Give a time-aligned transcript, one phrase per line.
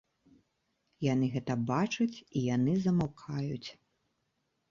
[1.13, 3.69] Яны гэта бачаць, і яны замаўкаюць.